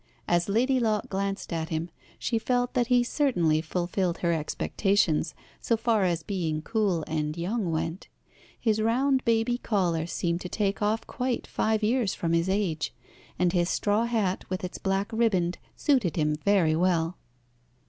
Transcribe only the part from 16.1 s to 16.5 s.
him